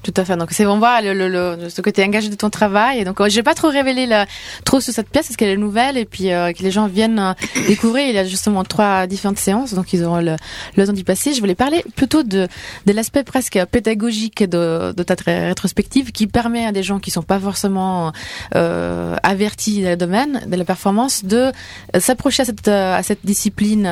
Tout 0.02 0.14
à 0.16 0.24
fait. 0.24 0.38
Donc 0.38 0.52
c'est 0.52 0.66
on 0.66 0.80
voit 0.80 1.02
le, 1.02 1.14
le, 1.14 1.70
ce 1.70 1.82
côté 1.82 2.04
engagé 2.06 2.30
de 2.30 2.36
ton 2.36 2.50
travail. 2.50 3.00
Et 3.00 3.04
donc 3.04 3.22
je 3.28 3.36
vais 3.36 3.44
pas 3.44 3.54
trop 3.54 3.68
révéler 3.68 4.06
la, 4.06 4.28
trop 4.64 4.80
sur 4.80 4.94
cette 4.94 5.10
pièce 5.10 5.28
parce 5.28 5.36
qu'elle 5.36 5.50
est 5.50 5.58
nouvelle 5.58 5.98
et 5.98 6.06
puis 6.06 6.32
euh, 6.32 6.54
que 6.54 6.64
les 6.64 6.72
gens 6.72 6.88
viennent 6.88 7.20
euh, 7.20 7.34
découvrir. 7.68 8.08
Il 8.08 8.16
y 8.16 8.18
a 8.18 8.24
justement 8.24 8.64
trois 8.64 9.08
différentes 9.08 9.40
séances, 9.40 9.74
donc 9.74 9.92
ils 9.92 10.04
auront 10.06 10.22
le, 10.22 10.38
le 10.78 10.88
temps 10.88 10.94
d'y 10.94 11.04
passer. 11.04 11.34
Je 11.34 11.42
voulais 11.42 11.56
parler 11.56 11.84
plutôt 11.98 12.24
de 12.24 12.48
de 12.86 12.94
l'aspect 12.94 13.24
presque 13.24 13.60
pédagogique 13.72 14.42
de, 14.44 14.94
de 14.96 15.04
ta 15.04 15.16
rétrospective 15.26 16.14
qui 16.14 16.28
permet 16.28 16.66
à 16.66 16.72
des 16.72 16.84
gens 16.84 17.00
qui 17.00 17.12
sont 17.12 17.22
pas 17.22 17.40
forcément 17.40 18.14
euh, 18.56 19.16
avertis 19.22 19.84
dans 19.84 19.90
le 19.90 19.98
domaine 19.98 20.44
de 20.48 20.56
la 20.56 20.64
performance 20.64 21.26
de 21.26 21.52
s'approcher 21.98 22.44
à 22.44 22.46
cette 22.46 22.68
à 22.70 23.04
cette 23.04 23.26
discipline 23.26 23.84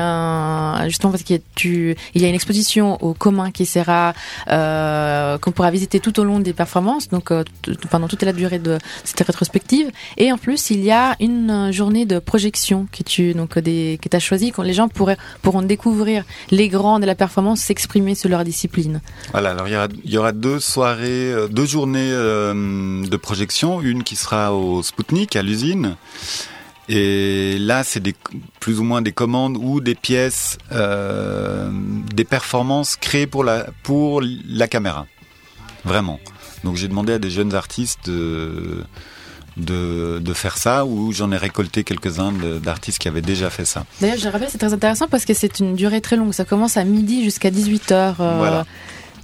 justement 0.86 1.10
parce 1.10 1.22
qu'il 1.22 1.40
tu 1.54 1.96
il 2.14 2.22
y 2.22 2.24
a 2.24 2.28
une 2.28 2.34
exposition 2.34 2.96
au 3.02 3.12
commun 3.12 3.50
qui 3.50 3.66
sera 3.66 4.14
qu'on 4.46 5.52
pourra 5.52 5.70
visiter 5.70 5.97
tout 6.00 6.18
au 6.20 6.24
long 6.24 6.40
des 6.40 6.52
performances, 6.52 7.08
donc 7.08 7.30
euh, 7.30 7.44
pendant 7.90 8.08
toute 8.08 8.22
la 8.22 8.32
durée 8.32 8.58
de 8.58 8.78
cette 9.04 9.20
rétrospective. 9.20 9.90
Et 10.16 10.32
en 10.32 10.38
plus, 10.38 10.70
il 10.70 10.82
y 10.82 10.90
a 10.90 11.16
une 11.20 11.50
euh, 11.50 11.72
journée 11.72 12.06
de 12.06 12.18
projection 12.18 12.86
que 12.90 13.02
tu 13.02 13.34
donc 13.34 13.54
que 13.54 14.16
as 14.16 14.18
choisi 14.18 14.52
quand 14.52 14.62
les 14.62 14.74
gens 14.74 14.88
pourraient 14.88 15.18
pourront 15.42 15.62
découvrir 15.62 16.24
les 16.50 16.68
grands 16.68 16.98
de 16.98 17.06
la 17.06 17.14
performance 17.14 17.60
s'exprimer 17.60 18.14
sur 18.14 18.28
leur 18.28 18.44
discipline. 18.44 19.00
Voilà, 19.32 19.50
alors 19.50 19.68
il 19.68 20.10
y 20.10 20.18
aura, 20.18 20.32
deux 20.32 20.60
soirées, 20.60 21.32
euh, 21.32 21.48
deux 21.48 21.66
journées 21.66 22.10
de 22.10 23.16
projection, 23.16 23.80
une 23.80 24.02
qui 24.02 24.16
sera 24.16 24.54
au 24.54 24.82
Spoutnik 24.82 25.36
à 25.36 25.42
l'usine. 25.42 25.96
Et 26.88 27.58
là, 27.58 27.84
c'est 27.84 28.02
plus 28.60 28.80
ou 28.80 28.82
moins 28.82 29.02
des 29.02 29.12
commandes 29.12 29.58
ou 29.60 29.80
des 29.80 29.94
pièces, 29.94 30.56
euh, 30.72 31.70
des 32.14 32.24
performances 32.24 32.96
créées 32.96 33.26
pour 33.26 33.44
la, 33.44 33.66
pour 33.82 34.22
la 34.22 34.68
caméra. 34.68 35.06
Vraiment. 35.88 36.20
Donc 36.64 36.76
j'ai 36.76 36.88
demandé 36.88 37.12
à 37.12 37.18
des 37.18 37.30
jeunes 37.30 37.54
artistes 37.54 38.10
de, 38.10 38.84
de, 39.56 40.32
faire 40.34 40.56
ça, 40.56 40.84
ou 40.84 41.12
j'en 41.12 41.32
ai 41.32 41.36
récolté 41.36 41.84
quelques-uns 41.84 42.32
d'artistes 42.62 42.98
qui 42.98 43.08
avaient 43.08 43.22
déjà 43.22 43.50
fait 43.50 43.64
ça. 43.64 43.84
D'ailleurs, 44.00 44.18
je 44.18 44.28
rappelle, 44.28 44.48
c'est 44.50 44.58
très 44.58 44.72
intéressant 44.72 45.08
parce 45.08 45.24
que 45.24 45.34
c'est 45.34 45.58
une 45.60 45.74
durée 45.74 46.00
très 46.00 46.16
longue. 46.16 46.32
Ça 46.32 46.44
commence 46.44 46.76
à 46.76 46.84
midi 46.84 47.24
jusqu'à 47.24 47.50
18h. 47.50 47.92
Euh, 47.92 48.12
voilà. 48.38 48.66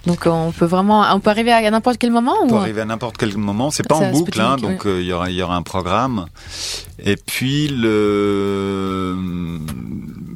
Donc 0.06 0.26
on 0.26 0.52
peut 0.52 0.66
vraiment, 0.66 1.02
on 1.14 1.20
peut 1.20 1.30
arriver 1.30 1.50
à 1.50 1.70
n'importe 1.70 1.96
quel 1.96 2.10
moment. 2.10 2.34
On 2.42 2.48
peut 2.48 2.56
arriver 2.56 2.82
à 2.82 2.84
n'importe 2.84 3.16
quel 3.16 3.34
moment. 3.38 3.70
C'est 3.70 3.88
pas 3.88 3.94
en 3.94 4.10
boucle, 4.10 4.38
hein, 4.38 4.56
donc 4.56 4.84
euh, 4.84 5.00
il 5.00 5.06
y 5.06 5.12
aura 5.14 5.30
il 5.30 5.36
y 5.36 5.42
aura 5.42 5.56
un 5.56 5.62
programme. 5.62 6.26
Et 6.98 7.16
puis 7.16 7.68
le 7.68 9.16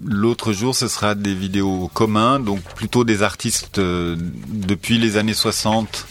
l'autre 0.07 0.55
jour, 0.55 0.75
ce 0.75 0.89
sera 0.89 1.15
des 1.15 1.35
vidéos 1.35 1.91
communs, 1.93 2.41
donc 2.41 2.63
plutôt 2.63 3.05
des 3.05 3.23
artistes 3.23 3.79
euh, 3.79 4.17
depuis 4.49 4.97
les 4.97 5.19
années 5.19 5.35
60 5.35 6.07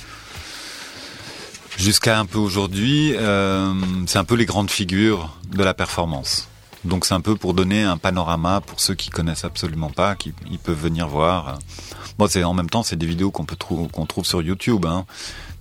jusqu'à 1.78 2.20
un 2.20 2.26
peu 2.26 2.40
aujourd'hui. 2.40 3.14
Euh, 3.16 3.74
c'est 4.08 4.20
un 4.20 4.24
peu 4.24 4.36
les 4.36 4.46
grandes 4.46 4.70
figures 4.70 5.38
de 5.50 5.64
la 5.64 5.74
performance. 5.74 6.50
Donc 6.84 7.06
c'est 7.06 7.14
un 7.14 7.22
peu 7.22 7.36
pour 7.36 7.54
donner 7.54 7.84
un 7.84 7.98
panorama 7.98 8.62
pour 8.62 8.80
ceux 8.80 8.96
qui 8.96 9.10
connaissent 9.10 9.46
absolument 9.46 9.90
pas, 9.90 10.16
qui 10.16 10.34
peuvent 10.64 10.80
venir 10.80 11.08
voir. 11.08 11.60
Bon, 12.18 12.28
c'est 12.28 12.44
en 12.44 12.54
même 12.54 12.70
temps 12.70 12.84
c'est 12.84 12.96
des 12.96 13.06
vidéos 13.06 13.32
qu'on 13.32 13.46
peut 13.46 13.56
trouver 13.56 13.88
qu'on 13.90 14.06
trouve 14.06 14.26
sur 14.26 14.42
YouTube. 14.42 14.86
Hein. 14.86 15.06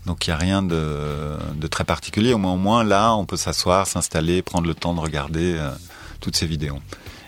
Donc 0.06 0.26
il 0.26 0.30
n'y 0.30 0.34
a 0.34 0.38
rien 0.38 0.62
de, 0.62 1.36
de, 1.54 1.66
très 1.66 1.84
particulier. 1.84 2.32
Au 2.32 2.38
moins, 2.38 2.52
au 2.52 2.58
moins 2.58 2.84
là, 2.84 3.14
on 3.14 3.24
peut 3.26 3.36
s'asseoir, 3.36 3.86
s'installer, 3.86 4.40
prendre 4.40 4.68
le 4.68 4.74
temps 4.74 4.94
de 4.94 5.00
regarder 5.00 5.56
euh, 5.58 5.70
toutes 6.20 6.36
ces 6.36 6.46
vidéos. 6.46 6.78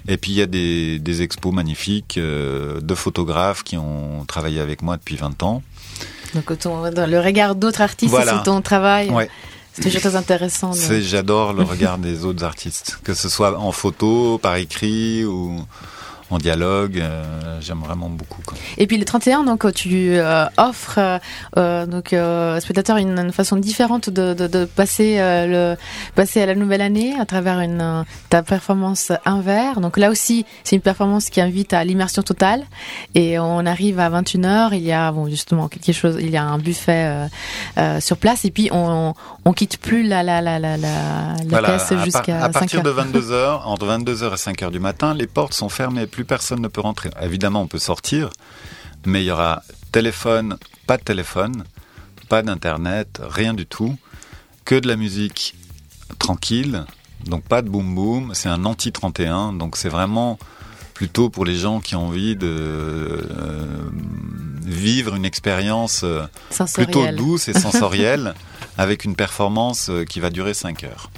Et 0.07 0.17
puis 0.17 0.33
il 0.33 0.37
y 0.37 0.43
a 0.43 0.47
des, 0.47 0.99
des 0.99 1.23
expos 1.23 1.53
magnifiques 1.53 2.19
euh, 2.19 2.81
de 2.81 2.95
photographes 2.95 3.65
qui 3.65 3.77
ont 3.77 4.25
travaillé 4.27 4.61
avec 4.61 4.81
moi 4.83 4.97
depuis 4.97 5.17
20 5.17 5.43
ans. 5.43 5.63
Donc 6.35 6.51
le 6.51 7.21
regard 7.21 7.55
d'autres 7.55 7.81
artistes 7.81 8.15
sur 8.15 8.43
ton 8.43 8.61
travail. 8.61 9.11
Ouais. 9.11 9.29
C'est 9.73 9.83
toujours 9.83 10.01
très 10.01 10.17
intéressant. 10.17 10.73
J'adore 10.73 11.53
le 11.53 11.63
regard 11.63 11.99
des 11.99 12.25
autres 12.25 12.45
artistes, 12.45 12.99
que 13.05 13.15
ce 13.15 13.29
soit 13.29 13.57
en 13.59 13.73
photo, 13.73 14.39
par 14.39 14.57
écrit 14.57 15.25
ou 15.25 15.61
en 16.31 16.39
dialogue. 16.39 16.99
Euh, 17.01 17.61
j'aime 17.61 17.81
vraiment 17.81 18.09
beaucoup. 18.09 18.43
Quoi. 18.45 18.57
Et 18.77 18.87
puis 18.87 18.99
le 18.99 19.05
31, 19.05 19.45
donc 19.45 19.73
tu 19.75 20.17
euh, 20.19 20.47
offres 20.57 20.99
euh, 20.99 21.19
euh 21.57 21.87
donc 21.87 22.13
euh, 22.13 22.61
spectateurs 22.61 22.97
une, 22.97 23.19
une, 23.19 23.33
façon 23.33 23.57
différente 23.57 24.11
de, 24.11 24.35
de, 24.35 24.47
de 24.47 24.65
passer 24.65 25.19
le 25.19 25.77
passer 26.15 26.43
à 26.43 26.47
la 26.47 26.55
nouvelle 26.55 26.81
année 26.81 27.15
à 27.19 27.27
travers 27.27 27.61
une 27.61 28.05
ta 28.31 28.43
performance 28.43 29.13
inverse. 29.25 29.79
Donc 29.81 29.97
là 29.97 30.11
aussi, 30.11 30.45
c'est 30.65 30.77
une 30.77 30.83
performance 30.83 31.31
qui 31.31 31.41
invite 31.41 31.73
à 31.73 31.85
l'immersion 31.85 32.23
totale. 32.23 32.65
Et 33.15 33.39
on 33.39 33.65
arrive 33.67 33.99
à 34.01 34.11
21h, 34.11 34.71
il 34.73 34.83
y 34.83 34.93
a 34.93 35.11
bon 35.13 35.29
justement 35.29 35.69
quelque 35.69 35.93
chose, 35.93 36.17
il 36.21 36.31
y 36.31 36.37
a 36.37 36.45
un 36.45 36.59
buffet 36.59 37.29
sur 38.01 38.17
place 38.17 38.45
et 38.45 38.51
puis 38.51 38.69
on, 38.73 39.15
on 39.45 39.53
quitte 39.53 39.79
plus 39.79 40.03
la 40.03 40.23
la 40.23 40.41
la 40.41 40.59
la 40.59 40.77
la, 40.77 41.37
voilà, 41.47 41.79
jusqu'à 42.05 42.43
à 42.43 42.49
partir 42.49 42.83
de 42.83 42.91
22h, 42.91 43.63
entre 43.65 43.87
22h 43.87 44.33
et 44.33 44.53
5h 44.53 44.71
du 44.71 44.81
matin, 44.81 45.15
les 45.15 45.27
portes 45.27 45.55
sont 45.55 45.69
fermées 45.69 46.07
plus 46.19 46.25
personne 46.25 46.61
ne 46.61 46.67
peut 46.67 46.81
rentrer. 46.81 47.11
Évidemment, 47.23 47.63
on 47.63 47.69
peut 47.69 47.79
sortir, 47.79 48.31
mais 49.07 49.23
il 49.23 49.27
y 49.27 49.31
aura 49.31 49.63
téléphone, 49.93 50.57
pas 50.85 50.97
de 50.97 51.05
téléphone, 51.05 51.63
pas 52.29 52.43
d'internet, 52.43 53.23
rien 53.23 53.55
du 53.55 53.67
tout, 53.67 53.97
que 54.65 54.75
de 54.75 54.89
la 54.89 54.97
musique 54.97 55.55
tranquille, 56.19 56.85
donc 57.27 57.45
pas 57.45 57.63
de 57.63 57.69
boom 57.69 57.95
boom, 57.95 58.35
c'est 58.35 58.49
un 58.49 58.65
anti 58.65 58.91
31, 58.91 59.53
donc 59.53 59.77
c'est 59.77 59.89
vraiment 59.89 60.41
plutôt 60.93 61.31
pour 61.31 61.45
les 61.45 61.55
gens 61.55 61.79
qui 61.79 61.95
ont 61.95 62.09
envie 62.09 62.35
de 62.35 62.49
euh, 62.49 63.89
vivre 64.65 65.15
une 65.15 65.25
expérience 65.25 66.01
euh, 66.03 66.25
plutôt 66.75 67.07
douce 67.13 67.47
et 67.47 67.55
sensorielle 67.55 68.35
avec 68.77 69.05
une 69.05 69.15
performance 69.15 69.89
euh, 69.89 70.05
qui 70.05 70.19
va 70.19 70.31
durer 70.31 70.53
5 70.53 70.83
heures. 70.83 71.13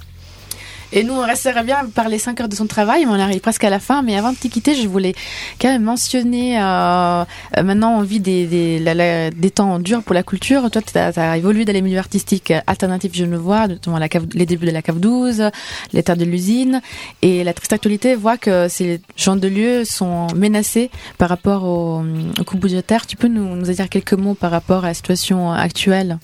Et 0.93 1.03
nous, 1.03 1.13
on 1.13 1.25
resterait 1.25 1.63
bien 1.63 1.85
par 1.93 2.09
les 2.09 2.19
5 2.19 2.41
heures 2.41 2.49
de 2.49 2.55
son 2.55 2.67
travail, 2.67 3.05
mais 3.05 3.11
on 3.11 3.19
arrive 3.19 3.39
presque 3.39 3.63
à 3.63 3.69
la 3.69 3.79
fin. 3.79 4.01
Mais 4.01 4.17
avant 4.17 4.31
de 4.33 4.37
te 4.37 4.47
quitter, 4.47 4.75
je 4.75 4.87
voulais 4.87 5.13
quand 5.59 5.69
même 5.69 5.83
mentionner, 5.83 6.59
euh, 6.61 7.23
euh 7.57 7.63
maintenant 7.63 7.97
on 7.97 8.01
vit 8.01 8.19
des, 8.19 8.45
des, 8.45 9.31
des 9.33 9.51
temps 9.51 9.79
durs 9.79 10.03
pour 10.03 10.13
la 10.13 10.23
culture. 10.23 10.69
Toi, 10.69 10.81
tu 10.81 10.97
as, 10.97 11.37
évolué 11.37 11.63
dans 11.63 11.73
les 11.73 11.81
milieux 11.81 11.97
artistiques 11.97 12.53
alternatifs 12.67 13.15
genevois, 13.15 13.67
notamment 13.67 13.99
la 13.99 14.09
cave, 14.09 14.25
les 14.33 14.45
débuts 14.45 14.65
de 14.65 14.71
la 14.71 14.81
cave 14.81 14.99
12, 14.99 15.49
les 15.93 16.03
terres 16.03 16.17
de 16.17 16.25
l'usine. 16.25 16.81
Et 17.21 17.43
la 17.43 17.53
triste 17.53 17.73
actualité 17.73 18.15
voit 18.15 18.37
que 18.37 18.67
ces 18.67 19.01
gens 19.15 19.37
de 19.37 19.47
lieux 19.47 19.85
sont 19.85 20.27
menacés 20.35 20.91
par 21.17 21.29
rapport 21.29 21.63
au, 21.63 22.03
au 22.39 22.43
coût 22.43 22.57
budgétaire. 22.57 23.07
Tu 23.07 23.15
peux 23.15 23.29
nous, 23.29 23.55
nous 23.55 23.71
dire 23.71 23.87
quelques 23.87 24.13
mots 24.13 24.33
par 24.33 24.51
rapport 24.51 24.83
à 24.83 24.89
la 24.89 24.93
situation 24.93 25.51
actuelle? 25.51 26.19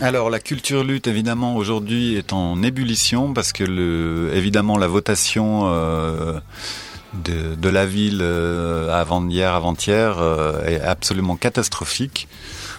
Alors 0.00 0.30
la 0.30 0.40
culture 0.40 0.84
lutte 0.84 1.06
évidemment 1.06 1.56
aujourd'hui 1.56 2.16
est 2.16 2.32
en 2.32 2.62
ébullition 2.62 3.34
parce 3.34 3.52
que 3.52 3.64
le, 3.64 4.30
évidemment 4.34 4.78
la 4.78 4.88
votation 4.88 5.62
euh, 5.66 6.40
de, 7.24 7.54
de, 7.54 7.68
la 7.68 7.84
ville 7.84 8.20
euh, 8.22 8.90
avant 8.92 9.28
hier 9.28 9.52
avant-hier 9.52 10.16
euh, 10.18 10.64
est 10.66 10.80
absolument 10.80 11.36
catastrophique. 11.36 12.26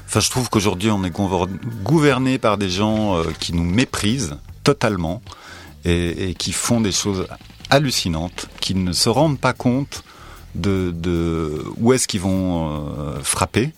Enfin 0.06 0.20
je 0.20 0.30
trouve 0.30 0.50
qu'aujourd'hui 0.50 0.90
on 0.90 1.04
est 1.04 1.14
gouverné 1.84 2.40
par 2.40 2.58
des 2.58 2.70
gens 2.70 3.22
qui 3.40 3.54
nous 3.54 3.64
méprisent 3.64 4.38
totalement 4.64 5.22
et, 5.86 6.30
et, 6.30 6.34
qui 6.34 6.52
font 6.52 6.82
des 6.82 6.92
choses 6.92 7.28
hallucinantes, 7.70 8.48
qui 8.60 8.76
ne 8.76 8.92
se 8.92 9.10
rendent 9.10 9.40
pas 9.40 9.54
compte 9.54 10.04
de, 10.56 10.94
de 10.96 11.64
où 11.78 11.94
est-ce 11.94 12.08
qu'ils 12.08 12.22
vont 12.22 12.84
frapper, 13.24 13.72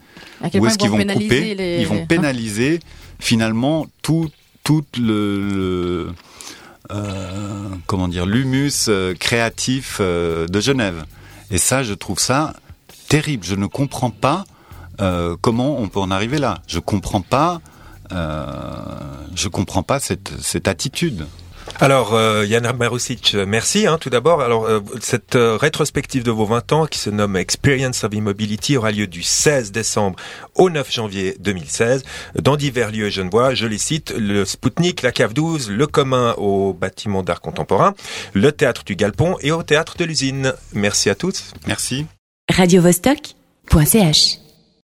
où 0.54 0.66
est-ce 0.66 0.78
qu'ils 0.78 0.90
vont, 0.90 0.98
couper, 0.98 1.56
les... 1.56 1.82
ils 1.82 1.88
vont 1.88 2.06
pénaliser 2.06 2.80
finalement 3.20 3.88
tout, 4.02 4.30
tout 4.64 4.86
le, 4.98 6.14
euh, 6.92 7.70
comment 7.88 8.08
dire 8.08 8.26
l'humus 8.26 8.88
euh, 8.90 9.16
créatif 9.16 9.98
euh, 10.00 10.48
de 10.48 10.60
Genève. 10.60 11.06
Et 11.50 11.58
ça, 11.58 11.84
je 11.84 11.94
trouve 11.94 12.20
ça 12.20 12.54
terrible. 13.08 13.44
Je 13.44 13.56
ne 13.56 13.66
comprends 13.66 14.12
pas 14.12 14.46
comment 15.42 15.78
on 15.78 15.90
peut 15.90 16.00
en 16.00 16.10
arriver 16.10 16.38
là. 16.38 16.62
Je 16.68 16.80
comprends 16.80 17.20
pas. 17.20 17.60
je 18.10 19.48
comprends 19.50 19.84
pas 19.84 20.00
cette, 20.00 20.32
cette 20.40 20.70
attitude. 20.70 21.28
Alors, 21.80 22.14
euh, 22.14 22.46
Yann 22.46 22.72
Marusic, 22.78 23.34
euh, 23.36 23.46
merci 23.46 23.86
hein, 23.86 23.98
tout 24.00 24.10
d'abord. 24.10 24.42
Alors, 24.42 24.66
euh, 24.66 24.80
cette 25.02 25.36
euh, 25.36 25.58
rétrospective 25.58 26.24
de 26.24 26.32
vos 26.32 26.46
20 26.46 26.72
ans 26.72 26.86
qui 26.86 27.00
se 27.00 27.10
nomme 27.10 27.36
Experience 27.36 28.04
of 28.06 28.14
Immobility 28.14 28.78
aura 28.78 28.92
lieu 28.92 29.08
du 29.08 29.24
16 29.24 29.74
décembre 29.74 30.18
au 30.56 30.70
9 30.70 30.90
janvier 30.92 31.36
2016 31.40 32.04
dans 32.42 32.56
divers 32.56 32.92
lieux 32.92 33.10
genevois. 33.10 33.54
Je 33.54 33.68
les 33.68 33.78
cite, 33.78 34.14
le 34.18 34.46
Spoutnik, 34.46 35.02
la 35.02 35.12
Cave 35.12 35.34
12, 35.34 35.70
le 35.70 35.86
commun 35.86 36.34
au 36.38 36.74
bâtiment 36.74 37.24
d'art 37.24 37.42
contemporain, 37.42 37.94
le 38.34 38.54
théâtre 38.54 38.84
du 38.86 38.96
Galpon 38.96 39.36
et 39.42 39.52
au 39.52 39.64
théâtre 39.64 39.98
de 39.98 40.06
l'usine. 40.06 40.54
Merci 40.74 41.10
à 41.10 41.16
tous. 41.16 41.54
Merci. 41.68 42.06
Radio 42.50 42.82
-Vostok 42.82 43.36